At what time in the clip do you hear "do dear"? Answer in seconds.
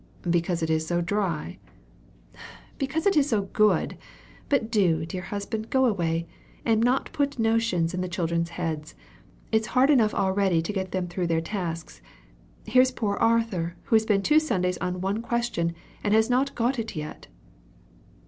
4.71-5.21